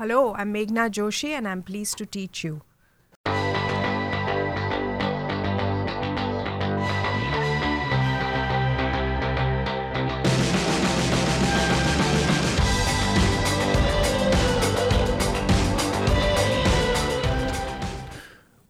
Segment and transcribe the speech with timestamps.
[0.00, 2.62] Hello, I'm Meghna Joshi and I'm pleased to teach you.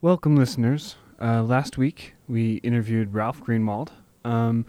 [0.01, 0.97] Welcome, listeners.
[1.23, 3.91] Uh, last week we interviewed Ralph Greenwald.
[4.25, 4.67] Um,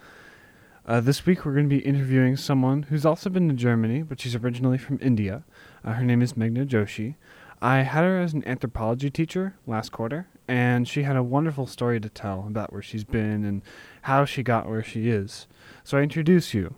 [0.86, 4.20] uh, this week we're going to be interviewing someone who's also been to Germany, but
[4.20, 5.43] she's originally from India.
[5.84, 7.16] Uh, her name is Meghna Joshi.
[7.61, 11.99] I had her as an anthropology teacher last quarter, and she had a wonderful story
[11.99, 13.62] to tell about where she's been and
[14.04, 15.48] how she got where she is.
[15.84, 16.76] So I introduce you,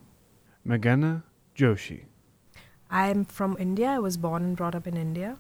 [0.68, 1.24] Meghna
[1.56, 2.06] Joshi.
[2.90, 3.88] I'm from India.
[3.88, 5.38] I was born and brought up in India.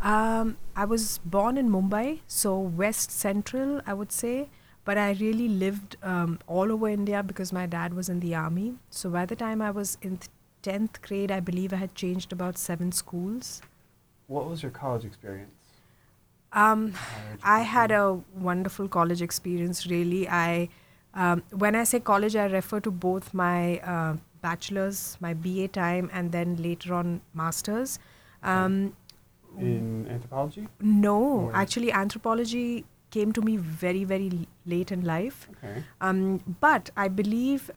[0.00, 4.50] Um, I was born in Mumbai, so West Central, I would say.
[4.84, 8.74] But I really lived um, all over India because my dad was in the army.
[8.90, 10.28] So by the time I was in th-
[10.66, 13.60] 10th grade, I believe I had changed about seven schools.
[14.26, 15.52] What was your college experience?
[16.52, 16.94] Um,
[17.42, 20.28] I had a wonderful college experience, really.
[20.28, 20.68] I,
[21.14, 26.10] um, when I say college, I refer to both my uh, bachelor's, my BA time,
[26.12, 27.98] and then later on master's.
[28.42, 28.96] Um,
[29.58, 30.68] in anthropology?
[30.80, 35.48] No, Or- actually, anthropology came to me very, very late in life.
[35.58, 35.82] Okay.
[36.00, 37.70] Um, but I believe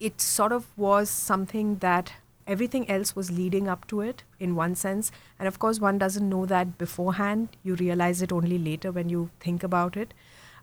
[0.00, 2.12] it sort of was something that
[2.46, 5.10] everything else was leading up to it in one sense.
[5.38, 7.48] And of course, one doesn't know that beforehand.
[7.62, 10.14] You realize it only later when you think about it.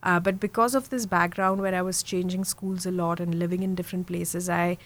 [0.03, 3.61] Uh, but because of this background where I was changing schools a lot and living
[3.61, 4.77] in different places, I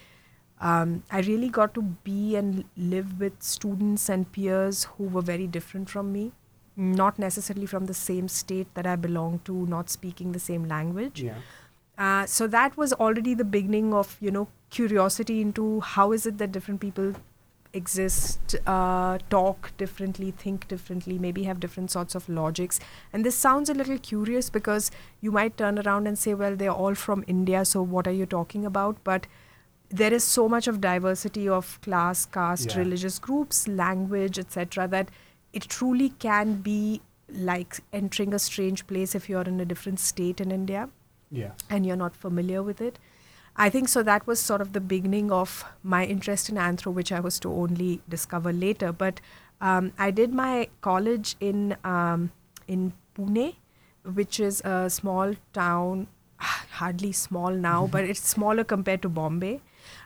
[0.60, 5.46] um, I really got to be and live with students and peers who were very
[5.46, 6.32] different from me,
[6.76, 11.22] not necessarily from the same state that I belong to, not speaking the same language.
[11.22, 11.34] Yeah.
[11.98, 16.38] Uh, so that was already the beginning of you know curiosity into how is it
[16.38, 17.14] that different people
[17.72, 22.80] exist, uh, talk differently, think differently, maybe have different sorts of logics.
[23.12, 26.70] And this sounds a little curious because you might turn around and say, well, they're
[26.72, 28.96] all from India, so what are you talking about?
[29.04, 29.26] But
[29.90, 32.78] there is so much of diversity of class, caste, Yeah.
[32.78, 35.10] religious groups, language, etc., that
[35.52, 40.40] it truly can be like entering a strange place if you're in a different state
[40.40, 40.88] in India
[41.30, 41.52] Yeah.
[41.68, 42.98] and you're not familiar with it.
[43.56, 44.02] I think so.
[44.02, 47.52] That was sort of the beginning of my interest in anthro, which I was to
[47.52, 48.92] only discover later.
[48.92, 49.20] But
[49.60, 52.32] um, I did my college in um,
[52.68, 53.54] in Pune,
[54.04, 56.06] which is a small town,
[56.38, 59.60] hardly small now, but it's smaller compared to Bombay.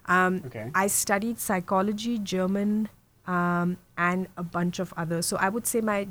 [0.07, 0.71] Um, Okay.
[0.75, 2.89] I studied psychology, German,
[3.27, 5.27] um, and a bunch of others.
[5.27, 6.07] So I would say my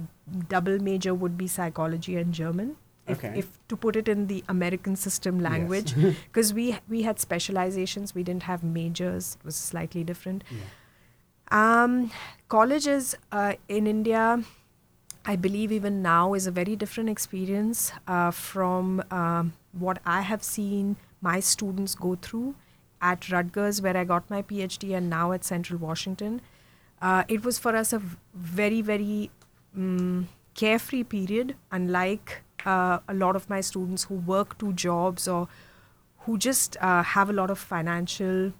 [0.50, 2.76] double major would be psychology and German.
[3.10, 3.40] If, Okay.
[3.40, 5.94] if to put it in the American system language,
[6.28, 9.38] because we we had specializations, we didn't have majors.
[9.40, 10.44] It was slightly different.
[10.52, 10.68] Yeah.
[11.52, 12.12] Um,
[12.48, 14.44] colleges uh, in India,
[15.26, 20.44] I believe even now is a very different experience uh, from um, what I have
[20.44, 22.56] seen my students go through
[23.02, 26.42] at Rutgers, where I got my PhD, and now at Central Washington.
[27.02, 28.02] Uh, it was for us a
[28.34, 29.32] very, very
[29.78, 35.48] mm carefree period, unlike uh, a lot of my students who work two jobs or
[36.20, 38.54] who just uh, have a lot of financial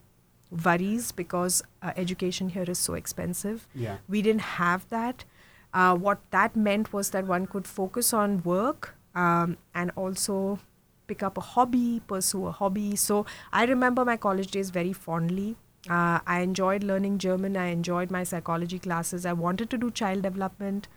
[0.66, 3.68] worries because uh, education here is so expensive.
[3.76, 3.98] Yeah.
[4.08, 5.26] We didn't have that.
[5.74, 10.60] Uh, what that meant was that one could focus on work um, and also
[11.08, 12.96] pick up a hobby, pursue a hobby.
[12.96, 15.58] So I remember my college days very fondly.
[15.90, 17.56] Uh, I enjoyed learning German.
[17.56, 19.26] I enjoyed my psychology classes.
[19.26, 20.88] I wanted to do child development,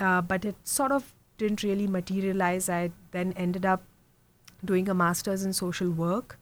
[0.00, 2.68] uh, but it sort of didn't really materialize.
[2.68, 2.82] I
[3.16, 3.82] then ended up
[4.72, 6.38] doing a master's in social work,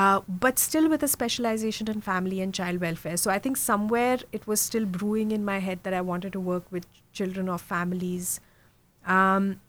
[0.00, 3.16] uh, but still with a specialization in family and child welfare.
[3.16, 6.40] So I think somewhere it was still brewing in my head that I wanted to
[6.52, 8.40] work with children or families.
[9.04, 9.60] Um,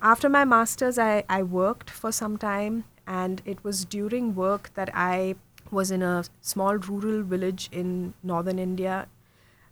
[0.00, 4.90] after my master's, I, I worked for some time, and it was during work that
[4.94, 5.36] I
[5.70, 9.06] was in a small rural village in northern India,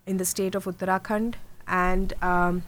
[0.06, 1.34] in the state of Uttarakhand,
[1.68, 2.62] and um,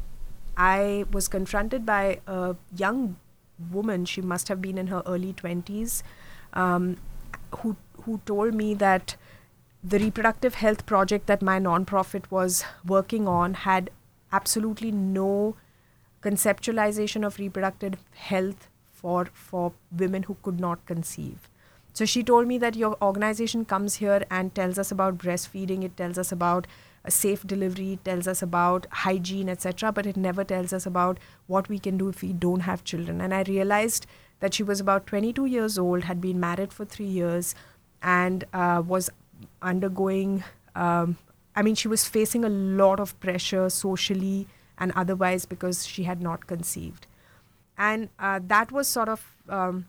[0.57, 3.17] I was confronted by a young
[3.71, 4.05] woman.
[4.05, 6.03] She must have been in her early twenties,
[6.53, 6.97] um,
[7.59, 9.17] who who told me that
[9.85, 13.91] the reproductive health project that my nonprofit was working on had
[14.33, 15.57] absolutely no
[16.23, 21.49] conceptualization of reproductive health for for women who could not conceive.
[21.93, 25.97] So she told me that your organization comes here and tells us about breastfeeding, it
[25.97, 26.67] tells us about
[27.09, 31.79] safe delivery, tells us about hygiene, etc., but it never tells us about what we
[31.79, 33.21] can do if we don't have children.
[33.21, 34.07] And I realized
[34.41, 37.55] that she was about 22 years old, had been married for three years,
[38.03, 39.11] and uh, was
[39.61, 40.45] undergoing
[40.75, 41.17] um,
[41.55, 44.47] I mean, she was facing a lot of pressure socially
[44.79, 47.07] and otherwise because she had not conceived.
[47.77, 49.89] And uh, that was sort of um,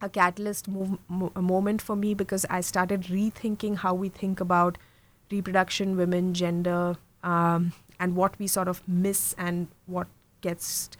[0.00, 4.40] a catalyst move, mo- a moment for me because I started rethinking how we think
[4.40, 4.78] about
[5.30, 10.06] reproduction, women, gender, um, and what we sort of miss and what
[10.40, 10.90] gets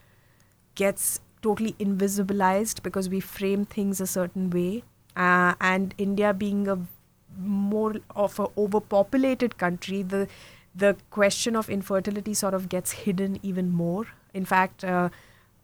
[0.75, 4.83] gets totally invisibilized because we frame things a certain way.
[5.17, 6.79] Uh, and India being a
[7.39, 10.27] more of a overpopulated country, the
[10.75, 14.07] the question of infertility sort of gets hidden even more.
[14.35, 15.09] In fact, uh,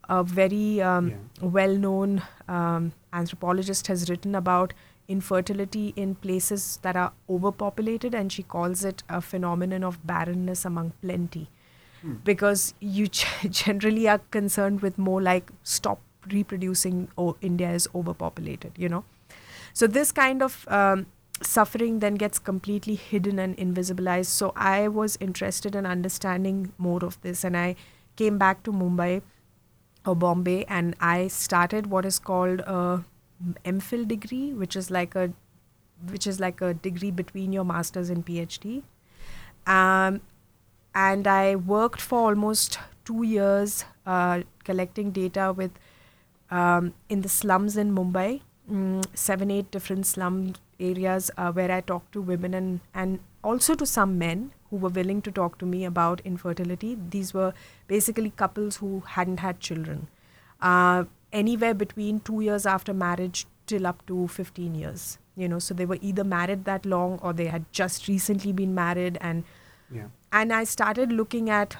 [0.09, 1.47] a very um, Yeah.
[1.57, 4.73] well-known um, anthropologist has written about
[5.07, 10.93] infertility in places that are overpopulated, and she calls it a phenomenon of barrenness among
[11.01, 11.49] plenty
[12.01, 12.15] Hmm.
[12.23, 13.07] because you
[13.49, 19.03] generally are concerned with more like stop reproducing or India is overpopulated, you know.
[19.73, 21.07] So this kind of um,
[21.41, 24.27] suffering then gets completely hidden and invisibilized.
[24.27, 27.75] So I was interested in understanding more of this, and I
[28.15, 29.21] came back to Mumbai
[30.05, 33.03] or Bombay, and I started what is called a
[33.63, 35.31] MPhil degree, which is like a
[36.11, 38.83] which is like a degree between your master's and PhD.
[39.65, 40.21] Um,
[40.93, 45.71] and I worked for almost two years uh, collecting data with
[46.51, 48.41] um, in the slums in Mumbai,
[48.71, 53.75] mm, seven eight different slum areas uh, where I talked to women and and also
[53.75, 56.97] to some men who were willing to talk to me about infertility.
[57.09, 57.53] These were
[57.87, 60.07] basically couples who hadn't had children,
[60.61, 65.17] uh, anywhere between two years after marriage till up to 15 years.
[65.35, 68.73] You know, so they were either married that long or they had just recently been
[68.73, 69.43] married and
[69.91, 70.07] Yeah.
[70.31, 71.77] and I started looking at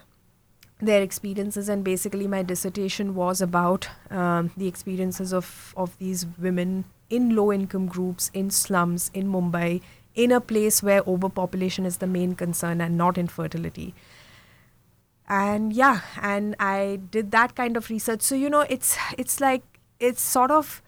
[0.79, 6.83] their experiences, and basically my dissertation was about um, the experiences of of these women
[7.09, 9.81] in low income groups in slums in Mumbai,
[10.15, 13.93] in a place where overpopulation is the main concern and not infertility.
[15.27, 18.21] And yeah, and I did that kind of research.
[18.21, 19.63] So you know, it's it's like
[19.99, 20.81] it's sort of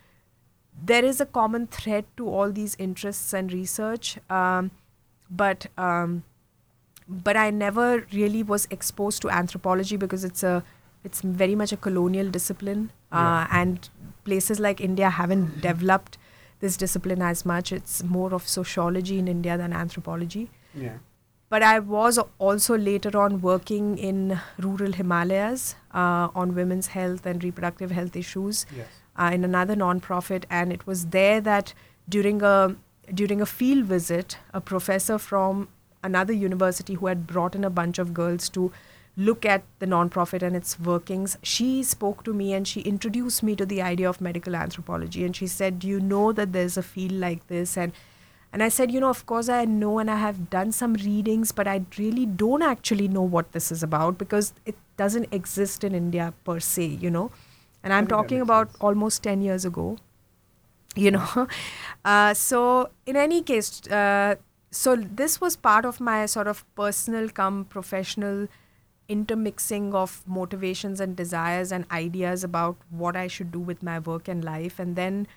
[0.85, 4.71] there is a common thread to all these interests and research, um,
[5.29, 6.23] but um,
[7.07, 10.63] but I never really was exposed to anthropology because it's a
[11.03, 13.89] it's very much a colonial discipline, uh, and
[14.23, 16.17] places like India haven't developed
[16.59, 17.71] this discipline as much.
[17.71, 20.49] It's more of sociology in India than anthropology.
[20.75, 20.97] Yeah.
[21.49, 27.43] But I was also later on working in rural Himalayas uh, on women's health and
[27.43, 28.87] reproductive health issues Yes.
[29.17, 31.73] uh, in another non-profit, and it was there that
[32.09, 32.75] during a
[33.13, 35.69] during a field visit, a professor from
[36.03, 38.69] another university who had brought in a bunch of girls to
[39.15, 43.55] look at the non-profit and its workings, she spoke to me and she introduced me
[43.55, 46.83] to the idea of medical anthropology, and she said, "Do you know that there's a
[46.83, 47.93] field like this?" and
[48.57, 51.51] and I said, you know, of course I know and I have done some readings,
[51.51, 55.93] but I really don't actually know what this is about because it doesn't exist in
[55.93, 57.29] India per se, you know.
[57.83, 58.81] And I'm talking about sense.
[58.81, 59.97] almost 10 years ago,
[60.95, 61.47] you know.
[62.03, 64.35] Uh, so, in any case, uh,
[64.71, 68.47] so this was part of my sort of personal come professional
[69.07, 74.27] intermixing of motivations and desires and ideas about what I should do with my work
[74.27, 74.79] and life.
[74.79, 75.27] And then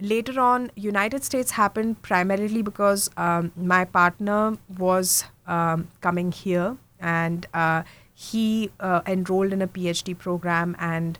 [0.00, 7.46] later on, United States happened primarily because um, my partner was um, coming here and
[7.54, 7.82] uh,
[8.14, 11.18] he uh, enrolled in a PhD program and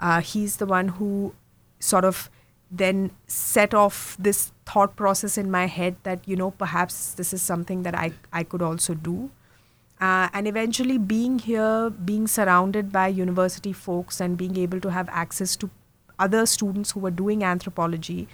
[0.00, 1.34] uh, he's the one who
[1.78, 2.30] sort of
[2.70, 7.40] then set off this thought process in my head that you know perhaps this is
[7.40, 9.30] something that I, I could also do.
[10.00, 15.08] Uh, and eventually being here being surrounded by university folks and being able to have
[15.10, 15.70] access to
[16.18, 18.28] other students who were doing anthropology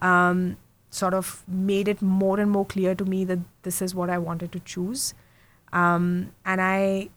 [0.00, 0.56] um,
[0.90, 4.18] sort of made it more and more clear to me that this is what I
[4.18, 5.14] wanted to choose
[5.74, 7.10] um, and I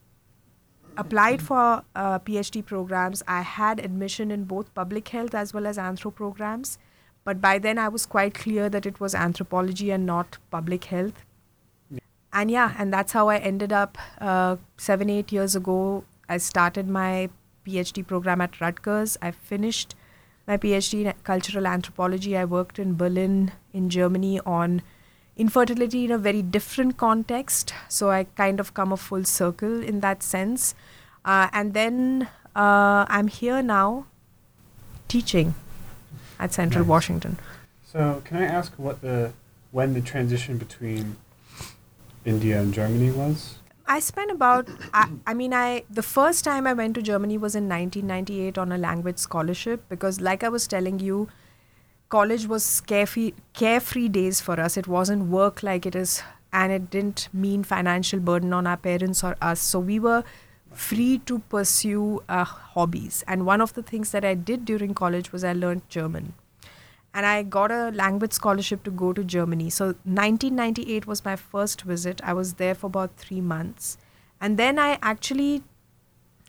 [0.97, 3.23] applied for uh, PhD programs.
[3.27, 6.79] I had admission in both public health as well as anthro programs,
[7.23, 11.23] but by then I was quite clear that it was anthropology and not public health.
[11.91, 11.99] Yeah.
[12.33, 16.03] And yeah, and that's how I ended up uh, seven, eight years ago.
[16.27, 17.29] I started my
[17.67, 19.17] PhD program at Rutgers.
[19.21, 19.95] I finished
[20.47, 22.37] my PhD in cultural anthropology.
[22.37, 24.81] I worked in Berlin, in Germany, on
[25.35, 27.73] infertility in a very different context.
[27.87, 30.73] So I kind of come a full circle in that sense.
[31.25, 34.05] Uh, and then uh, I'm here now
[35.07, 35.55] teaching
[36.39, 36.89] at Central Nice.
[36.89, 37.37] Washington.
[37.85, 39.33] So, can I ask what the
[39.71, 41.17] when the transition between
[42.25, 43.55] India and Germany was?
[43.87, 47.55] I spent about, I, I mean, I the first time I went to Germany was
[47.55, 51.29] in 1998 on a language scholarship because, like I was telling you,
[52.09, 54.75] college was carefree, carefree days for us.
[54.77, 59.23] It wasn't work like it is and it didn't mean financial burden on our parents
[59.23, 59.61] or us.
[59.61, 60.23] So we were
[60.73, 63.23] free to pursue uh, hobbies.
[63.27, 66.33] And one of the things that I did during college was I learned German.
[67.17, 69.71] And I got a language scholarship to go to Germany.
[69.71, 72.21] So 1998 was my first visit.
[72.23, 73.97] I was there for about three months.
[74.39, 75.63] And then I actually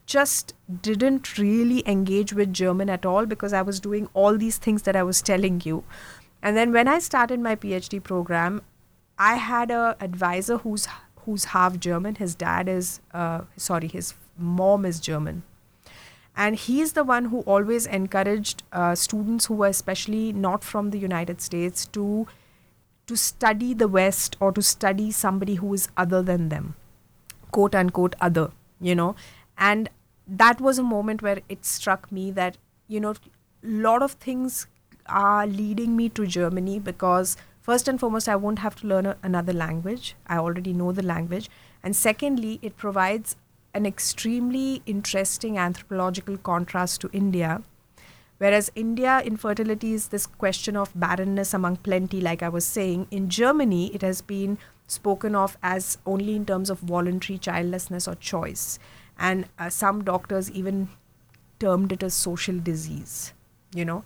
[0.04, 4.82] just didn't really engage with German at all because I was doing all these things
[4.82, 5.84] that I was telling you.
[6.42, 8.60] And then when I started my PhD program,
[9.18, 10.86] I had a advisor who's
[11.24, 12.16] who's half German.
[12.16, 15.44] His dad is uh, sorry, his mom is German,
[16.44, 20.98] and he's the one who always encouraged uh, students who were especially not from the
[20.98, 22.26] United States to
[23.08, 26.74] to study the West or to study somebody who is other than them,
[27.50, 29.14] quote unquote other, you know,
[29.56, 29.90] and
[30.26, 33.16] that was a moment where it struck me that you know a
[33.88, 34.66] lot of things
[35.06, 37.36] are leading me to Germany because
[37.68, 40.14] first and foremost, I won't have to learn a, another language.
[40.26, 41.50] I already know the language.
[41.82, 43.36] And secondly, it provides
[43.78, 47.62] an extremely interesting anthropological contrast to India.
[48.38, 53.06] Whereas India, infertility is this question of barrenness among plenty, like I was saying.
[53.12, 54.58] In Germany, it has been
[54.88, 58.80] spoken of as only in terms of voluntary childlessness or choice.
[59.16, 60.88] And uh, some doctors even
[61.60, 63.32] termed it a social disease,
[63.72, 64.04] you know.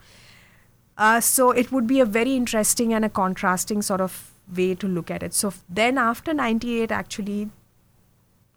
[0.98, 4.86] Uh, so it would be a very interesting and a contrasting sort of way to
[4.86, 5.32] look at it.
[5.32, 7.50] So then after 98, actually,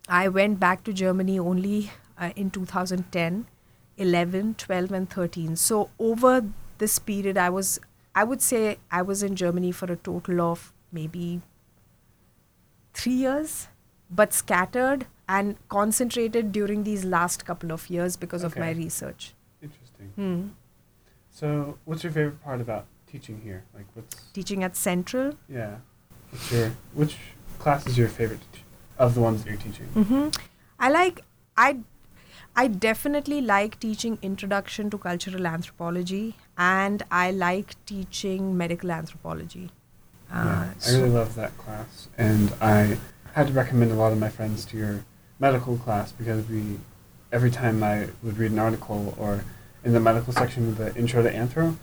[0.08, 3.48] I went back to Germany only uh, in 2010,
[3.98, 5.56] 11, 12, and 13.
[5.56, 6.46] So over
[6.78, 7.80] this period, I was,
[8.14, 11.42] I would say, I was in Germany for a total of maybe
[12.94, 13.68] three years,
[14.10, 19.34] but scattered and concentrated during these last couple of years because of my research.
[19.62, 20.12] Interesting.
[20.16, 20.48] Hmm.
[21.32, 23.64] So, what's your favorite part about teaching here?
[23.74, 25.78] Like, what's Teaching at Central, yeah?
[26.30, 27.18] What's your which
[27.60, 28.65] class is your favorite to t-
[28.98, 29.86] of the ones that you're teaching?
[29.88, 30.30] hmm
[30.80, 31.22] I like
[31.58, 31.78] I
[32.56, 39.70] I definitely like teaching introduction to cultural anthropology and I like teaching medical anthropology.
[40.30, 42.98] yeah, Uh, I really love that class, and I
[43.34, 45.04] had to recommend a lot of my friends to your
[45.40, 46.80] medical class because we,
[47.32, 49.44] every time I would read an article or
[49.84, 51.76] in the medical section of the intro to anthro,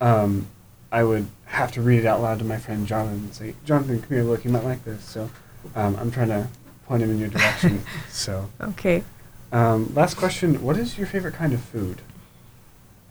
[0.00, 0.46] um,
[0.92, 4.00] I would have to read it out loud to my friend Jonathan and say, Jonathan,
[4.00, 5.02] come here, look, you might like this.
[5.04, 5.28] So
[5.74, 6.48] um, I'm trying to
[6.86, 7.82] point him in your direction.
[8.10, 9.04] so, okay.
[9.52, 12.02] um, last question: What is your favorite kind of food?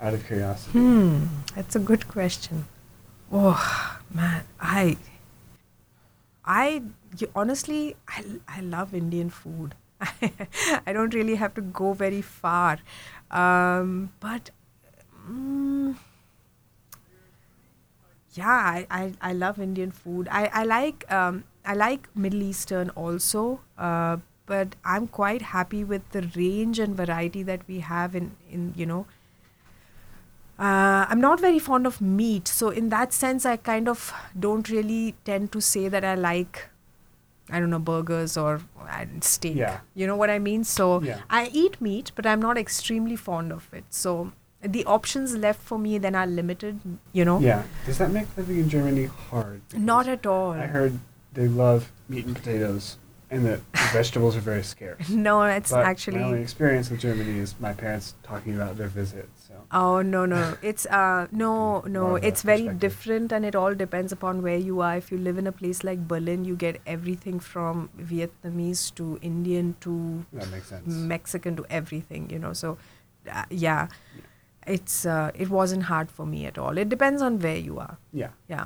[0.02, 0.72] Out of curiosity.
[0.72, 2.66] Hmm, that's a good question.
[3.32, 4.98] Oh man, I
[6.44, 6.82] I
[7.36, 9.76] honestly I I love Indian food.
[10.02, 12.80] I don't really have to go very far,
[13.30, 14.50] um, but.
[15.30, 15.96] Mm,
[18.34, 20.28] yeah, I, I, I love Indian food.
[20.32, 26.10] I, I like um, I like Middle Eastern also, uh, but I'm quite happy with
[26.12, 29.06] the range and variety that we have in, in you know.
[30.60, 34.70] Uh, I'm not very fond of meat, so in that sense, I kind of don't
[34.70, 36.70] really tend to say that I like,
[37.50, 38.62] I don't know, burgers or
[39.22, 39.56] steak.
[39.56, 39.80] Yeah.
[39.96, 40.64] You know what I mean?
[40.64, 41.22] So Yeah.
[41.30, 43.86] I eat meat, but I'm not extremely fond of it.
[43.90, 46.80] So the options left for me then are limited.
[47.12, 47.40] You know.
[47.40, 47.64] Yeah.
[47.88, 49.62] Does that make living in Germany hard?
[49.74, 50.52] Not at all.
[50.52, 51.00] I heard
[51.34, 52.98] they love meat and potatoes,
[53.30, 55.10] and that the vegetables are very scarce.
[55.28, 59.30] No, it's But my only experience with Germany is my parents talking about their visit.
[59.48, 60.58] So Oh no no!
[60.62, 62.16] It's uh no no.
[62.16, 64.98] It's very different, and it all depends upon where you are.
[64.98, 69.76] If you live in a place like Berlin, you get everything from Vietnamese to Indian
[69.82, 70.88] to that makes sense.
[70.88, 72.30] Mexican to everything.
[72.30, 72.78] You know, so
[73.32, 73.88] uh, yeah,
[74.68, 76.78] it's uh, it wasn't hard for me at all.
[76.78, 77.98] It depends on where you are.
[78.12, 78.30] yeah.
[78.50, 78.66] Yeah.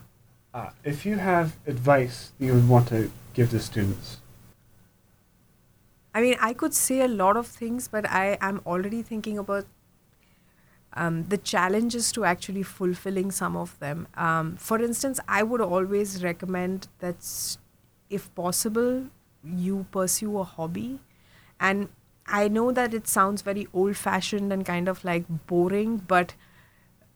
[0.55, 4.19] Uh, if you have advice you would want to give the students,
[6.13, 9.65] I mean, I could say a lot of things, but I am already thinking about
[10.93, 14.07] um, the challenges to actually fulfilling some of them.
[14.15, 17.57] Um, for instance, I would always recommend that,
[18.09, 19.07] if possible,
[19.43, 21.01] you pursue a hobby.
[21.59, 21.89] And
[22.25, 26.33] I know that it sounds very old fashioned and kind of like boring, but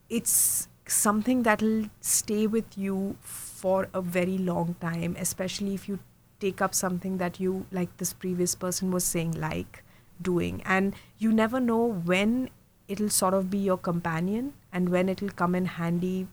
[0.09, 5.99] it's something that'll stay with you for a very long time, especially if you
[6.39, 9.83] take up something that you, like this previous person was saying, like
[10.21, 10.61] doing.
[10.65, 12.49] And you never know when
[12.87, 16.27] it'll sort of be your companion and when it'll come in handy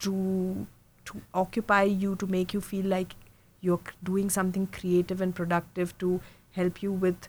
[0.00, 0.66] to
[1.04, 3.14] to occupy you to make you feel like
[3.60, 6.20] you're doing something creative and productive to
[6.52, 7.28] help you with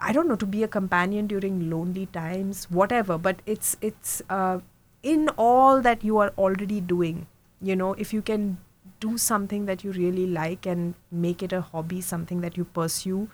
[0.00, 3.18] I don't know to be a companion during lonely times, whatever.
[3.18, 4.60] But it's it's uh,
[5.02, 7.26] in all that you are already doing.
[7.60, 8.58] You know, if you can
[9.00, 13.28] do something that you really like and make it a hobby, something that you pursue,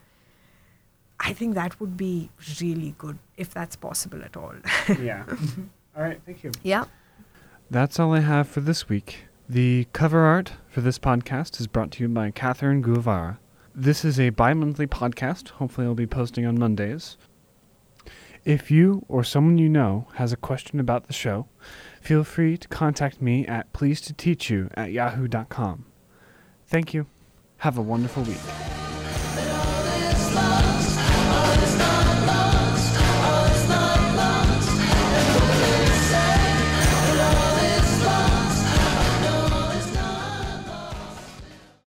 [1.21, 2.31] I think that would be
[2.61, 4.55] really good if that's possible at all.
[5.01, 5.25] yeah.
[5.97, 6.21] All right.
[6.27, 6.53] Thank you.
[6.63, 6.85] yeah.
[7.71, 9.25] That's all I have for this week.
[9.49, 13.39] The cover art for this podcast is brought to you by Catherine Guevara.
[13.75, 15.51] This is a bi monthly podcast.
[15.51, 17.17] Hopefully, I'll be posting on Mondays.
[18.47, 21.49] If you or someone you know has a question about the show,
[22.01, 23.73] feel free to contact me at
[24.49, 25.85] you at yahoo.com.
[26.69, 27.07] Thank you.
[27.59, 28.76] Have a wonderful week.